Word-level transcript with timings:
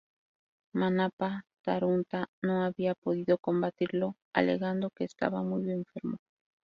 Manapa-Tarhunta 0.73 2.25
no 2.41 2.63
había 2.63 2.95
podido 2.95 3.37
combatirlo, 3.37 4.15
alegando 4.33 4.89
que 4.89 5.03
estaba 5.03 5.43
muy 5.43 5.69
enfermo. 5.71 6.17